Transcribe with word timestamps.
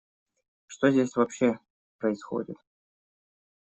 Что 0.65 0.89
здесь 0.89 1.15
вообще 1.15 1.59
происходит? 1.99 2.57